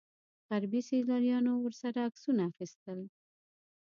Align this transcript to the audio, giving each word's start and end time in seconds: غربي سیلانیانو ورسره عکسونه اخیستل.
غربي 0.49 0.81
سیلانیانو 0.89 1.53
ورسره 1.61 1.99
عکسونه 2.07 2.41
اخیستل. 2.51 2.99